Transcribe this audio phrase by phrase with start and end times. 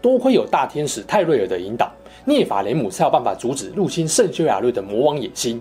[0.00, 1.92] 多亏有大天使泰瑞尔的引导，
[2.24, 5.60] 涅法雷姆才有办法阻止入侵圣修亚瑞的魔王野心。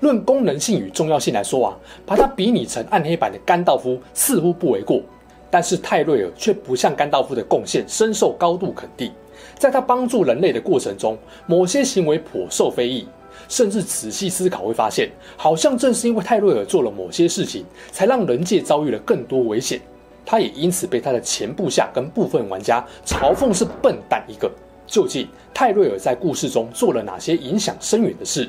[0.00, 5.00] 论功能性与重要性来说啊，把它比拟成暗黑版的甘道夫似乎不为过。
[5.48, 9.12] 但是泰瑞尔却不像甘道夫的贡献深受高度肯定，
[9.56, 13.06] 在他帮助人类的过程中，某些行为颇受非议，
[13.48, 19.80] 甚至仔细思考会发现，好像正是因为泰瑞尔做了某些事情，才让人界遭遇了更多危险。
[20.26, 24.50] 他也因此被他的前部下跟部分玩家嘲讽是笨蛋一个。
[24.86, 28.48] 究竟泰瑞尔在故事中做了哪些影响深远的事？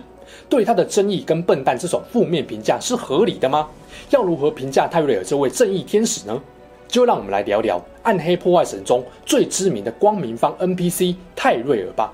[0.50, 3.68] 对他的争议跟笨蛋这种负面评价是合理的吗？
[4.10, 6.42] 要如何评价泰瑞尔这位正义天使呢？
[6.88, 12.14] 就让我们来聊聊《暗黑破坏神》中最知名的光明方 NPC 泰瑞尔吧。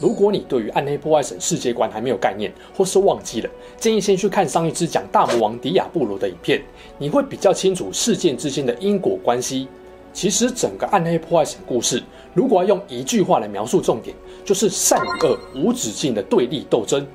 [0.00, 6.60] 如果你对于《暗黑破坏神》世界观还没有概念，或是忘记了，建议先去看上一支讲大魔王迪亚布罗的影片，
[6.98, 9.68] 你会比较清楚事件之间的因果关系。
[10.12, 12.02] 其实整个《暗黑破坏神》故事，
[12.34, 17.06] 如果要用一句话来描述重点，就是善与恶无止境的对立斗争。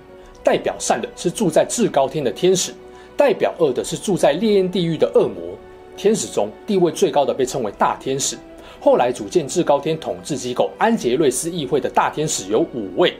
[0.43, 2.73] 代表善的是住在至高天的天使，
[3.15, 5.57] 代表恶的是住在烈焰地狱的恶魔。
[5.97, 8.37] 天使中地位最高的被称为大天使。
[8.81, 13.13] 后来组建至高天统治机构安杰瑞斯议会的大天使有五位，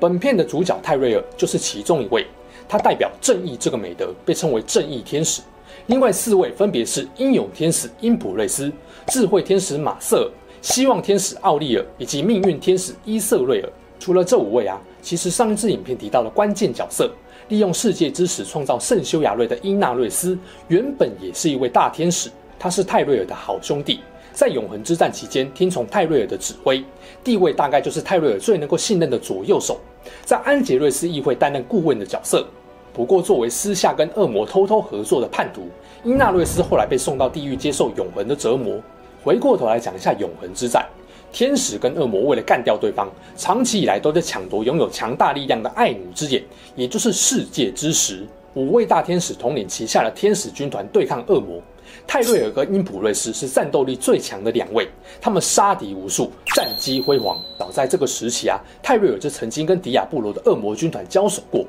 [0.00, 2.26] 本片的主角泰瑞尔就是其中一位，
[2.66, 5.42] 他代表正义这个美德，被称为正义天使。
[5.88, 8.72] 另外四位分别是英勇天使因普瑞斯、
[9.08, 10.30] 智慧天使马瑟尔、
[10.62, 13.68] 希望天使奥利尔以及命运天使伊瑟瑞尔。
[14.00, 17.10] 除了这五位啊，其实上一支影片提到的关键角色，
[17.48, 20.38] 利用世界之石创造圣修亚瑞的伊纳瑞斯，
[20.68, 24.00] 原本也是一位大天使，他是泰瑞尔的好兄弟。
[24.34, 26.82] 在永恒之战期间，听从泰瑞尔的指挥，
[27.22, 29.78] 地位大概就是泰瑞尔最能够信任的左右手，
[30.24, 32.44] 在安杰瑞斯议会担任顾问的角色。
[32.92, 35.68] 不过，作为私下跟恶魔偷偷合作的叛徒，
[36.04, 38.80] 伊纳瑞斯后来被送到地狱接受永恒的折磨。
[39.22, 40.84] 回过头来讲一下永恒之战，
[41.32, 46.42] 天使跟恶魔为了干掉对方，长期以来都在抢夺拥有强大力量的爱努之眼，
[46.74, 48.26] 也就是世界之石。
[48.54, 51.60] 五位大天使统领旗下的天使军团对抗恶魔。
[52.06, 54.88] 泰瑞尔和因普瑞斯是战斗力最强的两位，
[55.20, 57.40] 他们杀敌无数，战绩辉煌。
[57.58, 61.64] 早在这个时期啊，泰瑞尔就曾经跟迪亚布罗的恶魔军团交手过。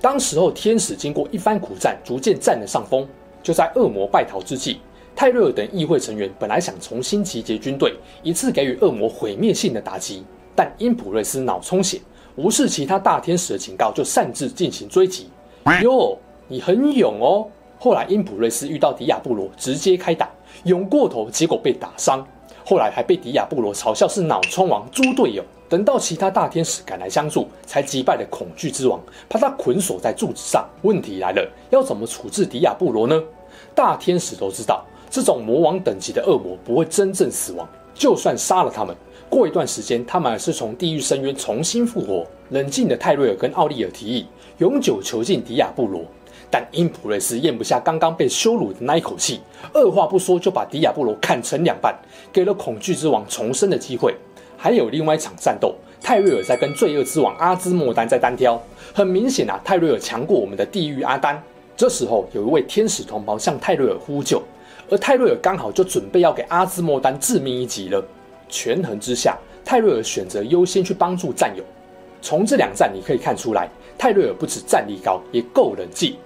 [0.00, 3.06] 当时候，天使经过一番苦战，逐渐占了上风。
[3.42, 4.80] 就在恶魔败逃之际，
[5.14, 12.00] 泰瑞尔等议会成员本来想重新集结军队，一次给予恶魔毁灭性的打击，但因普瑞斯脑充血，
[12.34, 15.28] 无视其他大天使的警告，就擅自进行追击。
[15.82, 17.48] 哟，你很勇哦！
[17.86, 20.28] 后来，因普瑞斯遇到迪亚布罗，直接开打，
[20.64, 22.26] 勇过头，结果被打伤。
[22.64, 25.44] 后来还被迪亚布罗嘲笑是脑充王、猪队友。
[25.68, 30.68] 等到其他大天使赶来相助，才击败了恐惧之王，把他捆锁在柱子上。
[30.82, 33.22] 问题来了，要怎么处置迪亚布罗呢？
[33.72, 38.96] 大天使都知道，这种魔王等级的恶魔不会真正死亡，就算杀了他们，
[39.30, 42.26] 过一段时间，他们还是从地狱深渊重新复活。
[42.50, 44.26] 冷静的泰瑞尔跟奥利尔提议，
[44.58, 46.02] 永久囚禁迪亚布罗。
[46.50, 49.40] 但因普瑞斯咽不下刚刚被羞辱的那一口气，
[49.72, 51.94] 二话不说就把迪亚布罗砍成两半，
[52.32, 54.14] 给了恐惧之王重生的机会。
[54.56, 58.60] 还有另外一场战斗，泰瑞尔在跟罪恶之王阿兹莫丹在单挑。
[58.94, 61.42] 很明显啊，泰瑞尔强过我们的地狱阿丹。
[61.76, 64.42] 这时候有一位天使同胞向泰瑞尔呼救，
[64.88, 68.02] 而泰瑞尔刚好就准备要给阿兹莫丹致命一击了。
[68.48, 71.62] 权衡之下，泰瑞尔选择优先去帮助战友。
[72.22, 73.68] 从这两战你可以看出来，
[73.98, 76.16] 泰瑞尔不止战力高，也够冷静。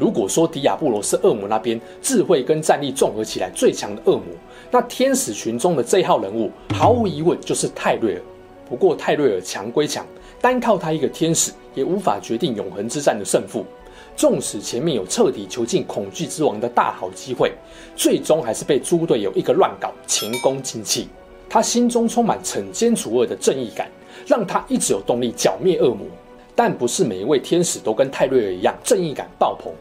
[0.00, 4.24] 如果说迪亚布罗是恶魔那边智慧跟战力综合起来最强的恶魔，
[4.70, 8.22] 那天使群中的这一号人物毫无疑问就是泰瑞尔。
[8.66, 10.06] 不过泰瑞尔强归强，
[10.40, 13.66] 单靠他一个天使也无法决定永恒之战的胜负。
[14.16, 17.52] 纵使前面有彻底囚禁恐惧之王的大好机会，
[17.94, 21.08] 最终还是被猪队友一个乱搞前功尽弃。
[21.46, 23.90] 他心中充满惩奸除恶的正义感，
[24.26, 26.06] 让他一直有动力剿灭恶魔。
[26.54, 29.72] 但不是每一位天使都跟泰瑞尔一样正义感爆棚。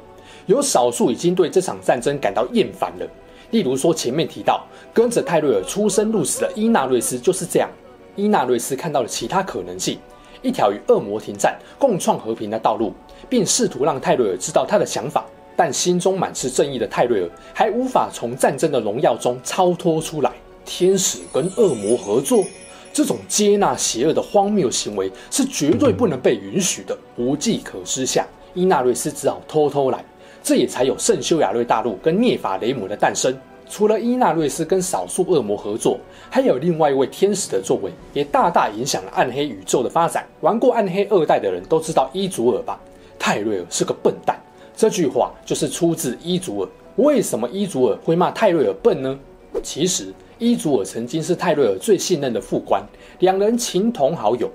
[0.49, 3.07] 有少数已经对这场战争感到厌烦了，
[3.51, 7.69] 例如说前面提到跟着泰瑞尔出生入死的伊纳瑞斯就是这样。
[8.15, 9.99] 伊纳瑞斯看到了其他可能性，
[10.41, 12.91] 一条与恶魔停战、共创和平的道路，
[13.29, 15.23] 并试图让泰瑞尔知道他的想法。
[15.55, 20.31] 但心中满是正义的泰瑞尔还无法从战争的荣耀中超脱出来。
[20.65, 22.43] 天使跟恶魔合作，
[22.91, 26.97] 这种接纳邪恶的荒谬行为是绝对不能被允许的。
[27.17, 28.25] 无计可施下，
[28.55, 30.03] 伊纳瑞斯只好偷偷来，
[30.41, 33.36] 这也才有圣修亚瑞大陆跟涅法雷姆的诞生。
[33.71, 40.27] 除了伊纳瑞斯跟少数恶魔合作，还有另外一位天使的作为，也大大影响了暗黑宇宙的发展。
[40.41, 42.80] 玩过暗黑二代的人都知道伊祖尔吧？
[43.19, 44.36] 泰瑞尔是个笨蛋，
[44.75, 46.69] 这句话就是出自伊祖尔。
[46.95, 49.19] 为什么伊祖尔会骂泰瑞尔笨呢？
[49.62, 52.83] 其实伊祖尔曾经是泰瑞尔最信任的副官，
[53.19, 54.50] 两人情同好友。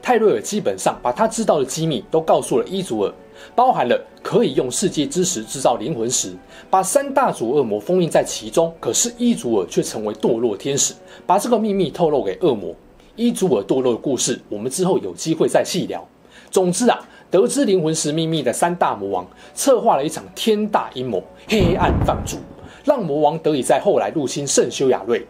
[0.00, 3.12] 泰瑞尔基本上把他知道的机密都告诉了伊祖尔。
[3.54, 6.32] 包含了可以用世界之石制造灵魂石，
[6.68, 8.72] 把三大主恶魔封印在其中。
[8.80, 10.94] 可是伊祖尔却成为堕落天使，
[11.26, 12.74] 把这个秘密透露给恶魔。
[13.16, 16.06] 伊祖尔堕落的故事，我们之后有机会再细聊。
[16.50, 16.98] 总之啊，
[17.30, 22.38] 得知灵魂石秘密的三大魔王策划了一场天大阴谋，黑暗放逐，
[22.84, 25.26] 让魔王得以在后来入侵圣修亚瑞。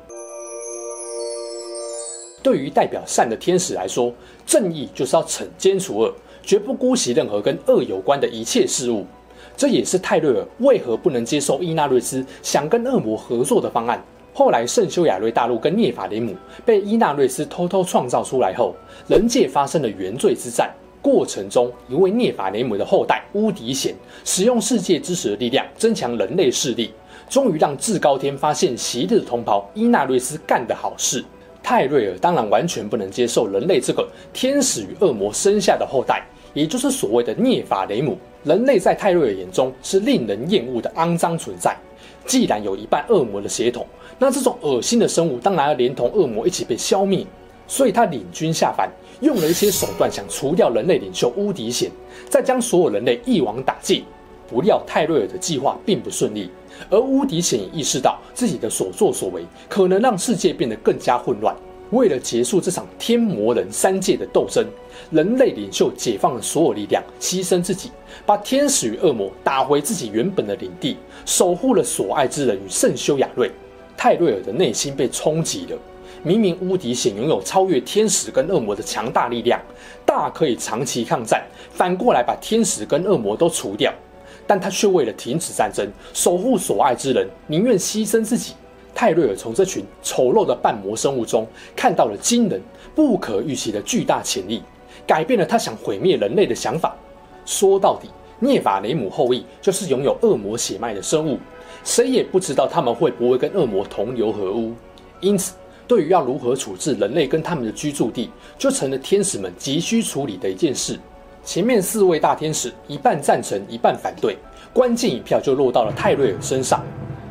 [2.42, 4.12] 对于代表善的天使来说，
[4.44, 6.14] 正义就是要惩奸除恶。
[6.44, 9.06] 绝不姑息任何跟恶有关的一切事物，
[9.56, 14.02] 这也是泰瑞尔为何不能接受伊纳瑞斯想跟恶魔合作的方案。
[14.32, 18.74] 后来，圣修亚瑞大陆跟涅法雷姆被伊纳瑞斯偷偷创造出来后，
[19.08, 20.70] 人界发生了原罪之战。
[21.00, 23.94] 过程中，一位涅法雷姆的后代乌迪贤
[24.24, 26.90] 使用世界之石的力量增强人类势力，
[27.28, 31.24] 终于让至高天发现昔日同袍伊纳瑞斯干的好事。
[31.62, 36.26] 泰瑞尔当然完全不能接受人类这个天使与恶魔生下的后代。
[36.54, 41.76] 也就是所谓的涅法雷姆，人类在泰瑞尔眼中是令人厌恶的肮脏存在。
[42.24, 43.86] 既然有一半恶魔的血统，
[44.18, 47.26] 那这种恶心的生物当然要连同恶魔一起被消灭。
[47.66, 48.90] 所以他领军下凡，
[49.20, 51.90] 用了一些手段想除掉人类领袖乌迪显，
[52.28, 54.04] 再将所有人类一网打尽。
[54.46, 56.50] 不料泰瑞尔的计划并不顺利，
[56.90, 61.56] 而乌迪显也意识到自己的所作所为可能让世界变得更加混乱。
[61.94, 64.66] 为了结束这场天魔人三界的斗争，
[65.10, 67.90] 人类领袖解放了所有力量，牺牲自己，
[68.26, 73.50] 把天使与恶魔打回自己原本的领地，守护了所爱之人与圣修亚瑞。
[73.96, 75.78] 泰瑞尔的内心被冲击了。
[76.22, 79.60] 明明乌迪显拥有超越天使跟恶魔的强大力量，
[80.04, 83.92] 大可以长期抗战，反过来把天使跟恶魔都除掉，
[84.46, 88.54] 但他却为了停止战争，守护所爱之人，宁愿牺牲自己。
[88.94, 92.60] 泰瑞尔从这群丑陋的半魔生物中看到了惊人、
[92.94, 94.62] 不可预期的巨大潜力，
[95.06, 96.94] 改变了他想毁灭人类的想法。
[97.44, 98.08] 说到底，
[98.38, 101.38] 涅法雷姆后裔就是拥有恶魔血脉的生物，
[101.82, 104.72] 谁也不知道他们会不会跟恶魔同流合污。
[105.20, 105.54] 因此，
[105.88, 110.98] 对于要如何处置人类跟他们的居住地，就成了天使们急需处理的一件事。
[111.44, 114.36] 前面四位大天使一半赞成，一半反对，
[114.72, 116.82] 关键一票就落到了泰瑞尔身上。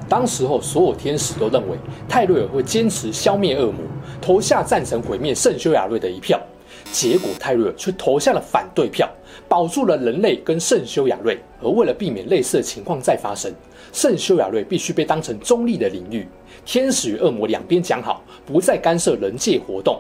[0.10, 1.78] 当时候，所有天使都认为
[2.08, 3.80] 泰瑞尔会坚持消灭恶魔，
[4.22, 6.40] 投下赞成毁灭圣修亚瑞的一票。
[6.92, 9.10] 结果泰瑞尔却投下了反对票，
[9.48, 11.40] 保住了人类跟圣修亚瑞。
[11.62, 13.52] 而为了避免类似的情况再发生，
[13.92, 16.28] 圣修亚瑞必须被当成中立的领域，
[16.66, 20.00] 天使与恶魔两边讲好，不再干涉人界活动。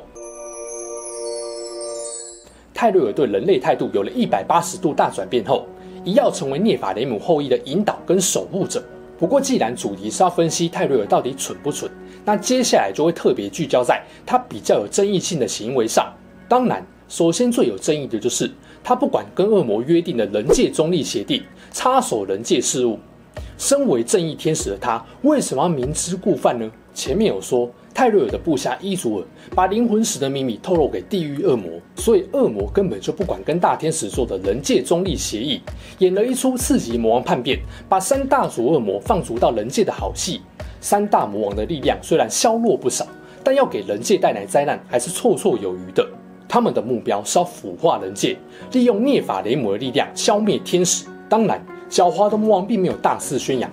[2.73, 5.65] 泰瑞尔对人类态度有了一百八十度大转变后，
[6.03, 8.83] 一要成为涅法雷姆后裔的引导跟守护者。
[9.23, 11.89] 不过，既然主题是要分析泰瑞尔到底蠢不蠢，
[12.25, 16.13] 那接下来就会特别聚焦在他比较有争议性的行为上。
[16.49, 18.51] 当然，首先最有争议的就是
[18.83, 22.99] 他不管跟恶魔约定的人界中立协定，插手人界事务。
[23.57, 26.69] 身为正义天使的他，为什么要明知故犯呢？
[26.93, 27.71] 前面有说。
[27.93, 35.61] 泰瑞尔的部下伊祖尔把灵魂石的秘密透露给地狱恶魔，所以恶魔根本就不管跟大天使做的人界中立协议，
[35.99, 40.41] 演了一出刺激魔王叛变，把三大组恶魔放逐到人界的好戏。
[40.81, 43.05] 三大魔王的力量虽然削弱不少，
[43.43, 46.05] 但要给人界带来灾难还是绰绰有余的。
[46.49, 48.37] 他们的目标是要腐化人界，
[48.71, 51.05] 利用涅法雷姆的力量消灭天使。
[51.29, 53.71] 当然，狡猾的魔王并没有大肆宣扬。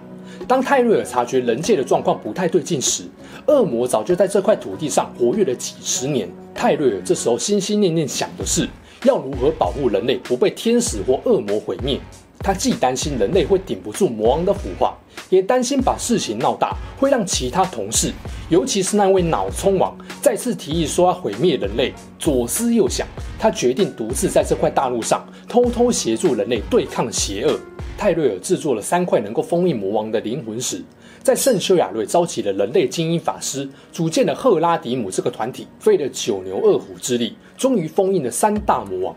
[0.50, 3.04] 当泰瑞尔察觉人界的状况不太对劲时，
[3.46, 6.28] 恶魔早就在这块土地上活跃了几十年。
[6.52, 8.68] 泰瑞尔这时候心心念念想的是
[9.04, 12.00] 要如何保护人类不被天使或恶魔毁灭。
[12.42, 14.96] 他既担心人类会顶不住魔王的腐化，
[15.28, 18.12] 也担心把事情闹大会让其他同事，
[18.48, 21.92] 尤其是那位脑冲王再次提议说要毁灭人类。
[22.18, 23.06] 左思右想，
[23.38, 27.58] 他决定独自在这块大陆上偷偷协助人类对抗邪恶。
[27.98, 30.82] 泰瑞尔制作了三块能够封印魔王的灵魂石，
[31.22, 39.16] 在圣修亚瑞召集了人类精英法师，组建了赫拉迪姆这个团体，费了九牛二虎之力，终于封印了三大魔王。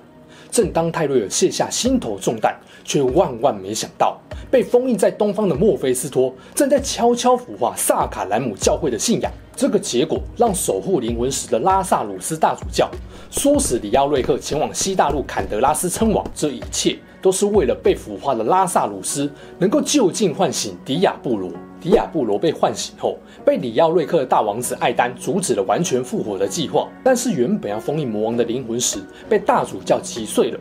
[0.54, 9.32] 正当泰瑞尔卸下心头重担，却万万没想到，被封印在东方的墨菲斯托正在悄悄腐化萨卡兰姆教会的信仰。
[9.56, 12.90] 这个结果让守护灵魂石的拉萨鲁斯大主教
[13.32, 21.52] 唆使里奥瑞克前往西大陆坎德拉斯称王，这一切都是为了被腐化的拉萨鲁斯能够就近唤醒迪亚布罗。
[21.80, 26.88] 迪亚布罗被唤醒后，被里奥瑞克的大王子艾丹阻止了完全复活的计划。
[27.04, 30.60] 但是原本要封印魔王的灵魂石被大主教击碎了，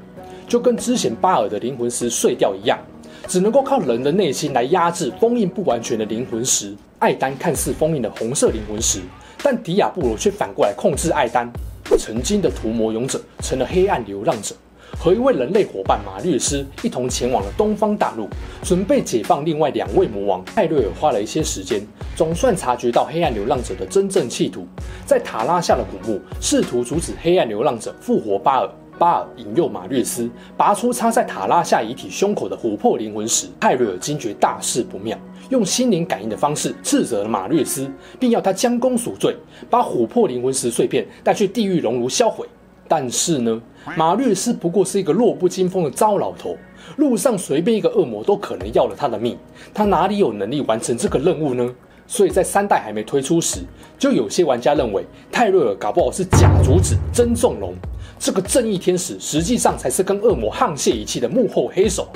[0.49, 2.76] 就跟之前巴尔的灵魂石碎掉一样，
[3.32, 6.76] 只能够靠人的内心来压制封印不完全的灵魂石。
[6.98, 9.00] 艾丹看似封印了红色灵魂石，
[9.42, 11.50] 但迪亚布罗却反过来控制艾丹。
[11.98, 14.54] 曾经的屠魔勇者成了黑暗流浪者。
[14.98, 18.28] 和一位人类伙伴马略斯一同前往了东方大陆，
[18.62, 20.44] 准备解放另外两位魔王。
[20.54, 21.80] 艾瑞尔花了一些时间，
[22.14, 24.66] 总算察觉到黑暗流浪者的真正企图，
[25.06, 28.68] 在塔拉下的古墓试图阻止黑暗流浪者复活巴尔。
[29.02, 33.49] 巴尔引诱马略斯拔出插在塔拉夏遗体胸口的琥珀灵魂石。
[33.59, 35.18] 泰瑞尔惊觉大事不妙，
[35.49, 37.90] 用心灵感应的方式斥责了马略斯，
[38.21, 39.37] 并要他将功赎罪，
[39.68, 42.47] 把琥珀灵魂石碎片带去地狱熔炉销毁。
[42.87, 43.61] 但是呢，
[43.97, 46.56] 马略斯不过是一个弱不禁风的糟老头，
[46.94, 49.37] 路上随便一个恶魔都可能要了他的命，
[49.75, 51.68] 他哪里有能力完成这个任务呢？
[52.06, 53.62] 所以在三代还没推出时，
[53.99, 57.75] 就有些玩家认为泰瑞尔搞不好是假主子真纵容，
[58.24, 62.06] 这个正义天使实际上才是跟恶魔沆瀣一气的幕后黑手。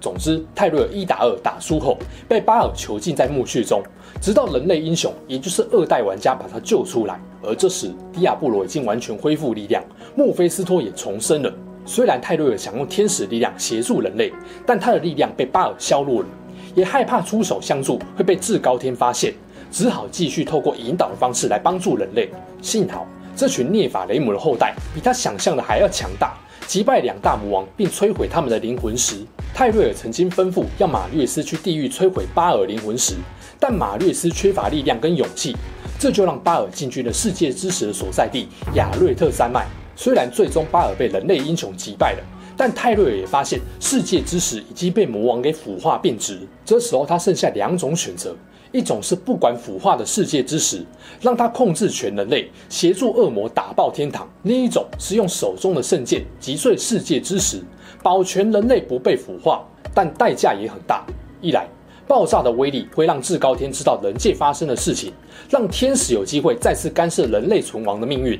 [0.00, 1.96] 总之，泰瑞尔一打二打输后，
[2.28, 3.80] 被巴尔囚禁在墓穴中，
[4.20, 7.20] 直到人类英雄，也就是二代玩家把他救出来。
[7.44, 9.80] 而这时，迪亚布罗已经完全恢复力量，
[10.16, 11.54] 墨菲斯托也重生了。
[11.86, 14.32] 虽然泰瑞尔想用天使力量协助人类，
[14.66, 16.28] 但他的力量被巴尔削弱了，
[16.74, 19.32] 也害怕出手相助会被至高天发现，
[19.70, 22.28] 只好继续透过引导的方式来帮助人类。
[22.60, 26.36] 幸好，这群涅法雷姆的后代比他想象的还要强大。
[26.64, 29.16] 击败两大魔王，并摧毁他们的灵魂石。
[29.52, 33.16] 泰瑞尔曾经吩咐要马略斯去地狱摧毁巴尔灵魂石，
[33.58, 35.54] 但马略斯缺乏力量跟勇气，
[35.98, 39.66] 这就让巴尔进军了世界之石的所在地亚瑞特山脉。
[39.96, 42.22] 虽然最终巴尔被人类英雄击败了，
[42.56, 46.38] 但泰瑞尔也发现世界之石已经被魔王给腐化变质。
[46.64, 48.34] 这时候他剩下两种选择。
[48.72, 50.82] 一种是不管腐化的世界之石，
[51.20, 57.62] 让他控制全人类，协助恶魔打爆天堂；另一种是用手中的圣剑击碎世界之石，
[58.02, 59.62] 保全人类不被腐化，
[59.94, 61.04] 但代价也很大。
[61.42, 61.68] 一来，
[62.08, 65.12] 爆炸的威力会让至高天知道人界发生的事情，
[65.50, 68.38] 让天使有机会再次干涉人类存亡的命运；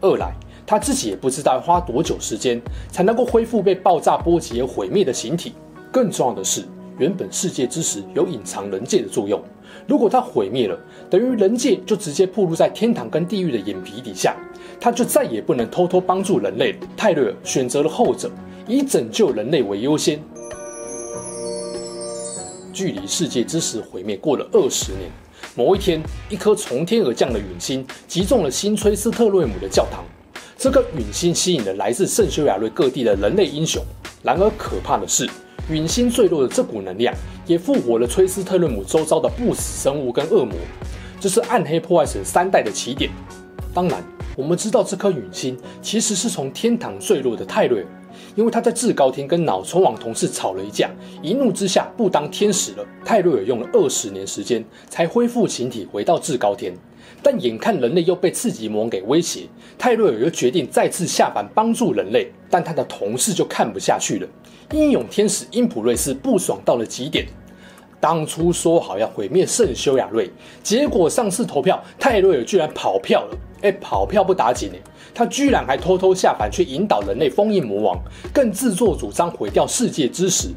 [0.00, 0.32] 二来，
[0.66, 2.58] 他自己也不知道花多久时间
[2.90, 5.52] 才能够恢复被爆炸波及而毁灭的形体。
[5.92, 6.64] 更重要的是，
[6.96, 9.42] 原本世界之石有隐藏人界的作用。
[9.86, 10.78] 如果他毁灭了，
[11.10, 14.34] 等于人界就直接暴露在天堂跟地狱的眼皮底下，
[14.80, 16.74] 他就再也不能偷偷帮助人类。
[16.96, 18.30] 泰瑞尔选择了后者，
[18.66, 20.18] 以拯救人类为优先。
[22.72, 25.10] 距离世界之石毁灭过了二十年，
[25.54, 30.02] 某一天，一颗从天而降的陨星击中了新崔斯特瑞姆的教堂。
[30.56, 33.84] 这个陨星吸引了来自圣修亚瑞各地的人类英雄。
[34.22, 35.28] 然而可怕的是，
[35.70, 37.14] 陨星坠落的这股能量，
[37.46, 40.54] 也复活了崔斯特瑞姆周遭的不死生物跟恶魔，
[41.18, 43.10] 这是暗黑破坏神三代的起点。
[43.72, 44.04] 当然，
[44.36, 47.86] 我们知道这颗陨星其实是从天堂坠落的泰瑞尔，
[48.34, 50.90] 因为他在至高天跟脑虫王同事吵了一架，
[51.22, 52.86] 一怒之下不当天使了。
[53.02, 56.74] 泰瑞尔用了二十年时间才恢复形体，回到至高天。
[57.24, 64.28] 但眼看人类又被次级魔王给威胁，泰瑞尔又决定再次下凡帮助人类，但他的同事就看不下去了。
[64.72, 67.26] 英勇天使因普瑞斯不爽到了极点，
[67.98, 70.30] 当初说好要毁灭圣修亚瑞，
[70.62, 73.38] 结果上次投票，泰瑞尔居然跑票了。
[73.62, 74.76] 哎，跑票不打紧呢，
[75.14, 77.98] 他居然还偷偷下凡去引导人类封印魔王，
[78.34, 80.50] 更自作主张毁掉世界之石。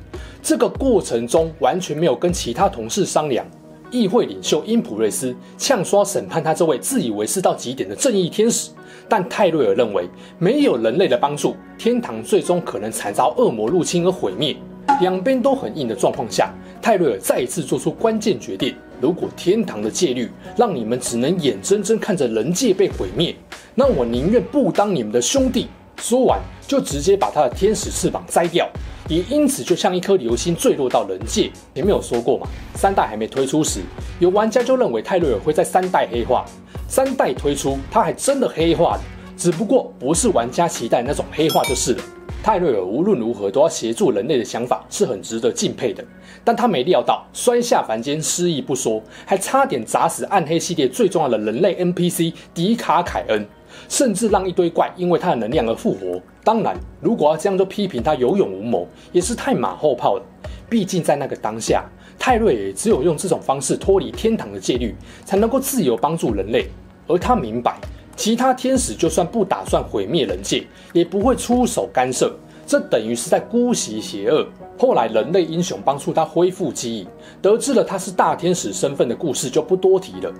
[0.43, 3.45] 这个过程中完全没有跟其他同事商量。
[3.91, 8.71] 议会领袖因普瑞斯呛刷审判他这位自以为是到极点的正义天使，
[9.07, 14.55] 但泰瑞尔认为没有人类的帮助，天堂最终可能惨遭恶魔入侵而毁灭。
[15.01, 23.35] 两边都很硬的状况下，泰瑞尔再一次做出关键决定：如果天堂的戒律让你们只能眼睁睁看着人界被毁灭，
[23.75, 25.67] 那我宁愿不当你们的兄弟。
[26.01, 28.69] 说完，就直接把他的天使翅膀摘掉。
[29.09, 31.49] 也因此，就像一颗流星坠落到人界。
[31.73, 33.79] 前面有说过嘛，三代还没推出时，
[34.19, 36.45] 有玩家就认为泰瑞尔会在三代黑化。
[36.89, 39.01] 三代推出，他还真的黑化了，
[39.37, 42.03] 只不过不是玩家期待那种黑化就是了。
[42.43, 46.03] 泰瑞尔无论如何都要协助人类的想法是很值得敬佩的，
[46.43, 53.45] 但他没料到摔下凡间失忆不说，还差点砸死暗黑系列最重要的人类 NPC 迪卡凯恩。
[53.89, 56.21] 甚至让一堆怪因为他的能量而复活。
[56.43, 60.23] 当然，如果要这样就批评他有勇无谋，也是太马后炮了。
[60.69, 61.85] 毕竟在那个当下，
[62.17, 66.67] 泰瑞也只有用这种方式脱离天堂的戒律，才能够自由帮助人类。
[67.07, 67.77] 而他明白，
[68.15, 72.35] 其他天使就算不打算毁灭人界，也不会出手干涉。
[72.65, 74.45] 这等于是在姑息邪恶。
[74.77, 77.07] 后来，人类英雄帮助他恢复记忆，
[77.41, 80.31] 得知了他是大天使身份的故事就不多提了。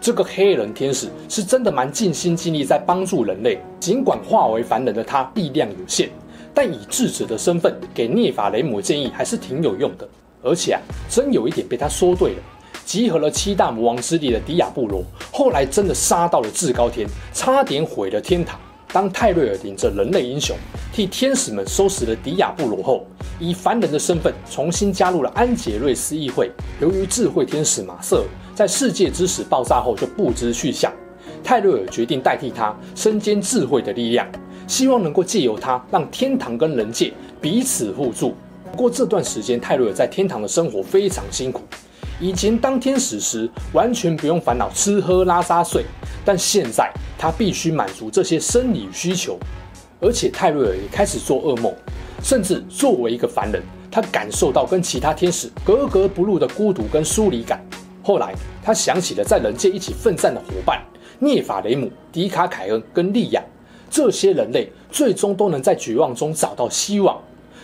[0.00, 6.08] 这个黑人天使是真的蛮尽心尽力在帮助人类，尽管化为凡人的他力量有限，
[6.52, 10.08] 但以智者的身份给涅法雷姆建议还是挺有用的。
[10.42, 12.36] 而且啊，真有一点被他说对了。
[12.84, 18.60] 集合了七大魔王之力的迪亚布罗，后来真的杀到了至高天，差点毁了天堂。
[18.92, 20.54] 当泰瑞尔领着人类英雄
[20.92, 23.06] 替天使们收拾了迪亚布罗后，
[23.40, 26.50] 以凡人的身份重新加入了安杰瑞斯议会。
[26.78, 28.24] 由于智慧天使马瑟
[28.54, 30.92] 在世界之石爆炸后就不知去向，
[31.42, 34.26] 泰瑞尔决定代替他身兼智慧的力量，
[34.68, 38.34] 希望能够借由他让天堂跟人界彼此互助。
[38.70, 41.62] 不过这段时间，泰瑞尔在天堂的生活非常辛苦。
[42.20, 45.84] 以前当天使时，完全不用烦恼吃喝拉撒睡，
[46.24, 49.36] 但现在他必须满足这些生理需求，
[50.00, 51.74] 而且泰瑞尔也开始做噩梦，
[52.22, 57.60] 甚至作为一个凡人，他感受到跟其他天使格格不入的孤独跟疏离感。
[58.04, 58.32] 后来
[58.62, 60.80] 他想起了在人界一起奋战的伙伴
[61.18, 63.42] 涅法雷姆、迪卡凯恩跟利亚，
[63.90, 67.20] 这些人类最终都能在绝望中找到希望。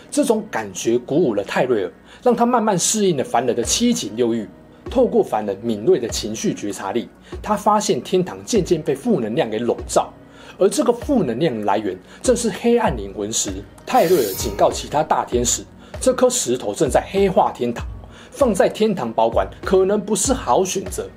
[0.09, 1.91] 这种感觉鼓舞了泰瑞尔。
[2.23, 4.47] 让他慢慢适应了凡人的七情六欲，
[4.91, 7.09] 透过凡人敏锐的情绪觉察力，
[7.41, 10.13] 他发现天堂渐渐被负能量给笼罩，
[10.59, 13.51] 而这个负能量的来源正是黑暗灵魂石。
[13.87, 15.63] 泰瑞尔警告其他大天使，
[15.99, 17.83] 这颗石头正在黑化天堂，
[18.31, 21.07] 放在天堂保管可能不是好选择。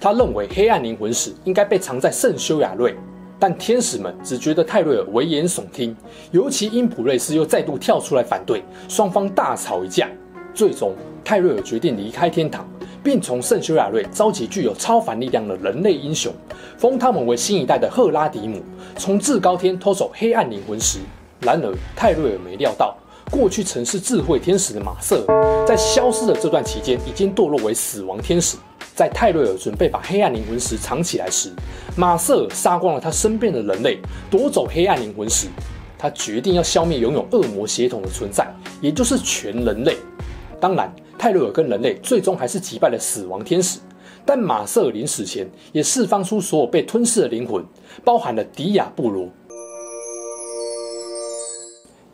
[0.00, 2.96] 他认为黑暗灵魂石应该被藏在圣修亚瑞，
[3.38, 5.96] 但天使们只觉得泰瑞尔危言耸听，
[6.32, 10.08] 尤其因普瑞斯又再度跳出来反对，双方大吵一架。
[10.52, 12.68] 最终，泰瑞尔决定离开天堂，
[13.02, 16.32] 并从圣修亚瑞召集具有超凡力量的人类英雄，
[16.76, 18.60] 封他们为新一代的赫拉迪姆，
[18.96, 20.98] 从至高天偷走黑暗灵魂石。
[21.40, 22.96] 然而，泰瑞尔没料到，
[23.30, 28.56] 过去曾是智慧天使的马瑟尔，在消失的这段期间，已经堕落为死亡天使。
[28.94, 31.50] 在泰瑞尔准备把黑暗灵魂石藏起来时，
[31.96, 33.98] 马瑟尔杀光了他身边的人类，
[34.30, 35.46] 夺走黑暗灵魂石。
[35.96, 38.46] 他决定要消灭拥有恶魔血统的存在，
[38.80, 39.96] 也就是全人类。
[40.60, 43.78] 当然，泰瑞尔跟人类最终还是击败了死亡天使，
[44.26, 47.64] 但马瑟尔临死前也释放出所有被吞噬的灵魂，
[48.04, 49.28] 包含了迪亚布罗。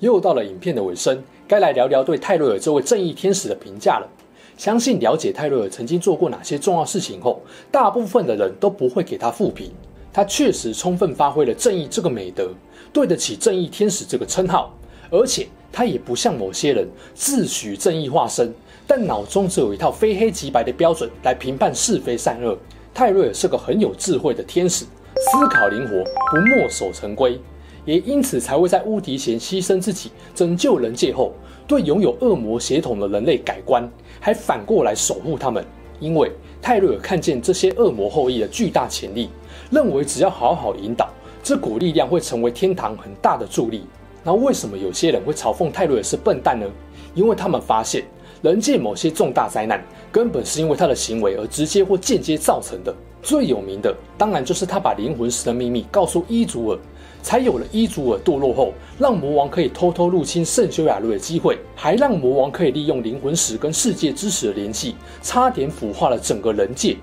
[0.00, 4.08] 又到了影片的尾声，该来聊聊对泰瑞尔这位正义天使的评价了。
[4.56, 9.70] 相信了解泰瑞尔曾经做过哪些重要事情后，大部分的人都不会给他负评。
[10.12, 12.50] 他确实充分发挥了正义这个美德，
[12.92, 14.74] 对得起正义天使这个称号，
[15.10, 15.46] 而且。
[15.70, 18.52] 他也不像某些人自诩正义化身，
[18.86, 22.56] 但脑中只有一套非黑即白的标准来评判是非善恶。
[22.94, 27.38] 泰瑞尔是个很有智慧的天使，思考灵活，不墨守成规，
[27.88, 31.32] 也因此才会在乌迪贤牺牲自己拯救人界后，
[31.66, 35.64] 对拥有恶魔血统的人类改观，还反过来守护他们。
[35.98, 39.30] 因为泰瑞尔看见这些恶魔后裔的巨大潜力，
[39.70, 41.08] 认为只要好好引导，
[41.42, 43.86] 这股力量会成为天堂很大的助力。
[44.22, 46.66] 那为什么有些人会嘲讽泰瑞尔是笨蛋呢？
[47.14, 48.04] 因为他们发现
[48.42, 52.94] 人界某些重大灾难根本是因为他的行为而直接或间接造成的。
[53.28, 56.78] 最有名的当然就是他把灵魂石的秘密告诉伊祖尔，
[57.20, 66.96] 才有了伊祖尔堕落后让魔王可以偷偷入侵圣修亚路的机会，还让魔王可以利用灵魂石跟世界之石的联系，差点腐化了整个人界。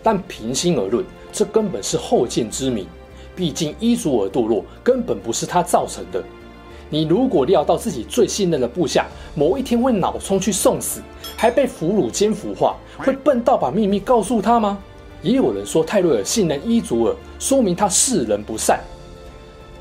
[0.00, 2.86] 但平心而论，这根本是后见之明。
[3.34, 6.22] 毕竟伊祖尔堕落根本不是他造成的。
[6.88, 11.00] 你如果料到自己最信任的部下某一天会脑冲去送死，
[11.36, 14.78] 还被俘虏兼腐化，会笨到把秘密告诉他吗？
[15.24, 18.78] 也有人说泰瑞尔信任伊祖尔，说明他世人不善。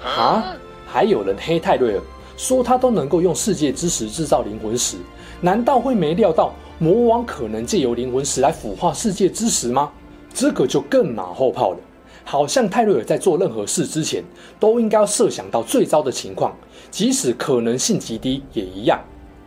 [0.01, 0.55] 啊？
[0.87, 2.01] 还有人黑泰瑞尔，
[2.37, 4.95] 说他都能够用世界之石制造灵魂石，
[5.41, 9.91] 难道会没料到魔王可能借由灵魂石来腐化世界之石吗？
[10.33, 11.77] 这个就更马后炮了。
[12.23, 14.23] 好像泰瑞尔在做任何事之前，
[14.61, 16.55] 都应该要设想到最糟的情况，
[16.89, 18.97] 即使可能性极低也一样。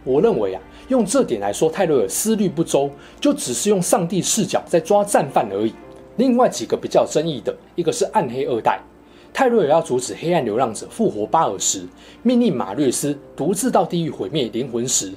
[0.05, 5.73] 我认为啊，用这点来说，泰瑞尔思虑不周，就只是用上帝视角在抓战犯而已。
[6.17, 8.81] 另外几个比较争议的，一个是暗黑二代，
[9.33, 11.83] 泰瑞尔要阻止黑暗流浪者复活巴尔时，
[12.23, 15.13] 命令马略斯独自到地狱毁灭灵魂石，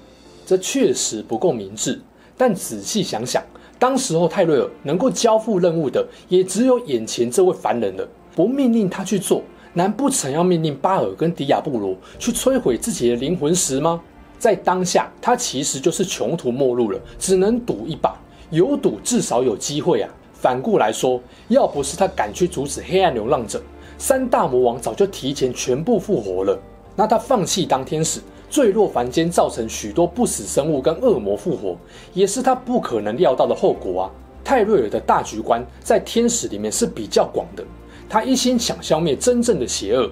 [0.46, 2.00] 这确实不够明智。
[2.38, 3.44] 但仔细想想。
[3.78, 8.06] 当时候，泰瑞尔能够交付任务的也只有眼前这位凡人了。
[8.36, 9.42] 不命令他去做，
[9.74, 14.02] 难不成要命令巴尔跟迪亚布罗去摧毁自己的灵魂石吗？
[14.38, 18.18] 在当下，他其实就是穷途末路了，只能赌一把，
[18.50, 20.10] 有赌至少有机会啊。
[20.40, 23.62] 反过来说，要不是他敢去阻止黑暗流浪者，
[23.98, 26.58] 三大魔王早就提前全部复活了。
[26.96, 31.76] 那他放弃当天使，坠落凡间，造成许多不死生物跟恶魔复活，
[32.14, 34.12] 也是他不可能料到的后果啊。
[34.42, 37.64] 泰瑞尔的大局观在天使里面是比较广的，
[38.08, 40.10] 他一心想消灭真正的邪恶，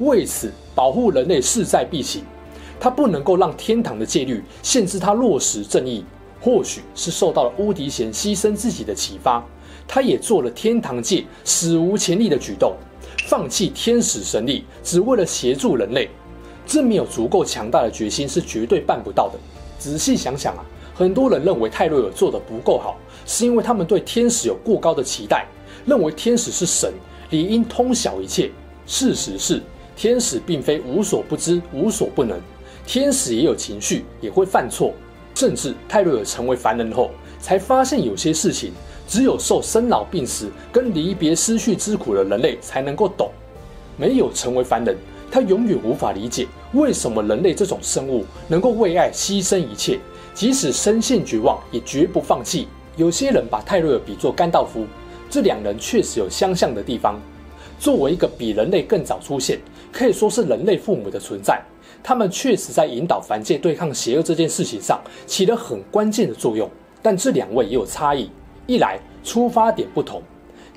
[0.00, 2.22] 为此保护人类势在必行。
[2.78, 6.04] 他不能够让天堂的戒律限制他落实正义，
[6.40, 9.44] 或许是受到了乌迪贤牺牲自己的启发。
[9.86, 12.74] 他也做了天堂界史无前例的举动，
[13.26, 16.08] 放弃天使神力，只为了协助人类。
[16.66, 19.38] 这没有足够强大的决心是绝对办不到的。
[19.78, 20.64] 仔细想想啊，
[20.94, 25.46] 很多人认为泰瑞尔做得不够好，是因为他们对天使有过高的期待，
[25.84, 26.92] 认为天使是神，
[27.30, 28.50] 理应通晓一切。
[28.86, 29.62] 事实是，
[29.96, 32.38] 天使并非无所不知、无所不能，
[32.86, 34.92] 天使也有情绪，也会犯错。
[35.34, 38.72] 甚至泰瑞尔成为凡人后，才发现有些事情。
[39.10, 43.28] 只有受生老病死跟离别失去之苦的人类才能够懂，
[43.96, 44.96] 没有成为凡人，
[45.32, 49.98] 他永远无法理解为什么人类这种生物能够为爱牺牲一切，
[50.32, 52.68] 即使身陷绝望也绝不放弃。
[52.96, 54.86] 有些人把泰瑞尔比作甘道夫，
[55.28, 57.20] 这两人确实有相像的地方。
[57.80, 59.58] 作为一个比人类更早出现，
[59.90, 61.60] 可以说是人类父母的存在，
[62.00, 66.70] 他们确实在引导凡界对抗邪恶这件事情上起了很关键的作用。
[67.02, 68.30] 但这两位也有差异。
[68.70, 70.22] 一来出发点不同，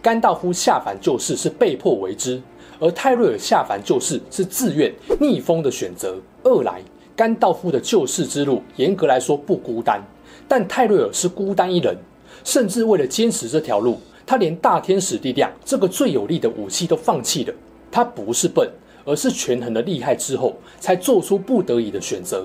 [0.02, 2.42] 甘道夫下凡救世是被迫为之，
[2.80, 6.16] 而泰瑞尔下凡救世是自愿逆风的选择。
[6.42, 6.82] 二来，
[7.16, 10.04] 甘道夫的救世之路严格来说不孤单，
[10.48, 11.96] 但泰瑞尔是孤单一人，
[12.44, 17.54] 甚至为了坚持这条路，他连大天使力量这个最有力的武器都放弃了。
[17.92, 18.68] 他不是笨，
[19.06, 22.44] 而是权衡了利害之后才做出不得已的选择。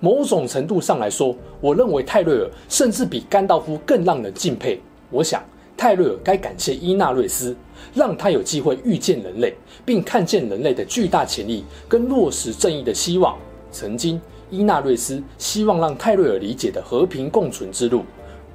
[0.00, 4.80] 某种程度上来说，我认为泰瑞尔甚至比甘道夫更让人敬佩。
[5.10, 5.42] 我想，
[5.76, 7.56] 泰瑞尔该感谢伊纳瑞斯，
[7.94, 13.36] 让他有机会遇见人类，并看见人类的巨大潜力跟落实正义的希望。
[13.70, 18.02] 曾经，伊纳瑞斯希望让泰瑞尔理解的和平共存之路，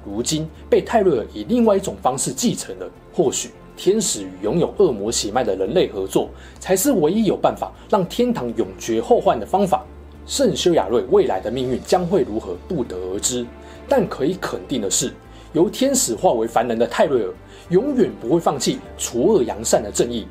[0.04, 2.90] 如今被泰瑞尔以另外一种方式继承了。
[3.14, 6.28] 或许，天使与拥有恶魔血脉的人类合作，
[6.60, 9.84] 才是唯一有办法让天堂永绝后患的方法。
[10.26, 13.46] 圣修亚瑞未来的命运将会如何，不得而知。
[13.88, 15.12] 但可以肯定的是，
[15.52, 17.32] 由天使化为凡人的泰瑞尔，
[17.68, 20.26] 永远不会放弃除恶扬善的正义。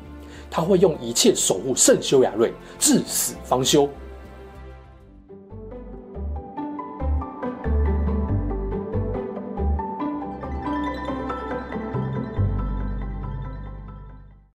[0.50, 3.88] 他会用一切守护圣修雅瑞，至死方休。